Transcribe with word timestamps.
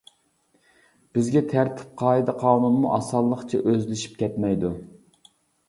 بىزگە 1.17 1.43
تەرتىپ، 1.51 1.91
قائىدە-قانۇنمۇ 2.03 2.95
ئاسانلىقچە 2.97 3.63
ئۆزلىشىپ 3.69 4.19
كەتمەيدۇ. 4.25 4.77